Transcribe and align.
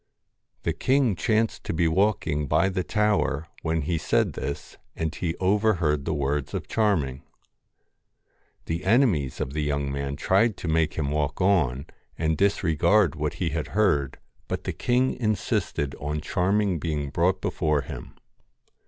The 0.63 0.73
king 0.73 1.15
chanced 1.15 1.63
to 1.65 1.73
be 1.73 1.87
walking 1.87 2.47
by 2.47 2.69
the 2.69 2.83
tower 2.83 3.47
when 3.61 3.83
he 3.83 3.99
said 3.99 4.33
this, 4.33 4.75
and 4.95 5.13
he 5.13 5.35
overheard 5.37 6.05
the 6.05 6.13
words 6.15 6.55
of 6.55 6.67
Charming. 6.67 7.21
The 8.65 8.83
enemies 8.83 9.39
of 9.39 9.53
the 9.53 9.61
young 9.61 9.91
man 9.91 10.15
tried 10.15 10.57
to 10.57 10.67
make 10.67 10.95
him 10.95 11.11
walk 11.11 11.39
on, 11.39 11.85
and 12.17 12.35
disregard 12.35 13.13
what 13.13 13.35
he 13.35 13.49
had 13.49 13.67
heard, 13.77 14.17
but 14.47 14.63
the 14.63 14.73
king 14.73 15.13
insisted 15.13 15.93
on 16.01 16.19
Charming 16.19 16.79
being 16.79 17.11
brought 17.11 17.39
before 17.39 17.81
him. 17.81 18.15